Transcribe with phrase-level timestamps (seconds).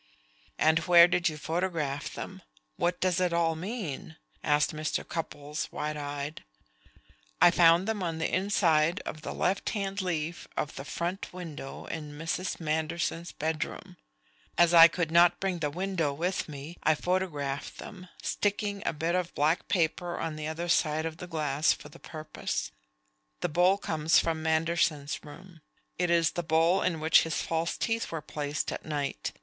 [0.57, 2.41] "And where did you photograph them?
[2.75, 5.07] What does it all mean?" asked Mr.
[5.07, 6.43] Cupples, wide eyed.
[7.39, 11.85] "I found them on the inside of the left hand leaf of the front window
[11.85, 12.59] in Mrs.
[12.59, 13.95] Manderson's bedroom.
[14.57, 19.13] As I could not bring the window with me, I photographed them, sticking a bit
[19.13, 22.71] of black paper on the other side of the glass for the purpose.
[23.41, 25.61] The bowl comes from Manderson's room.
[25.99, 29.31] It is the bowl in which his false teeth were placed at night.